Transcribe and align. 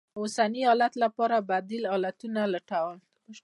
د 0.13 0.13
اوسني 0.21 0.61
حالت 0.69 0.93
لپاره 1.03 1.35
بدي 1.49 1.77
ل 1.81 1.85
حالتونه 1.91 2.41
لټوي. 2.53 2.95